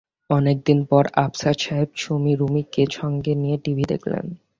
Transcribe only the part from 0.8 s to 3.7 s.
পর আফসার সাহেব সুমী রুমীকে সঙ্গে নিয়ে